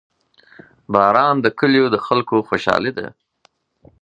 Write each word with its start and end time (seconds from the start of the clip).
•باران 0.93 1.35
د 1.41 1.47
کلیو 1.59 1.85
د 1.91 1.97
خلکو 2.05 2.35
خوشحالي 2.47 2.91
ده. 2.97 3.07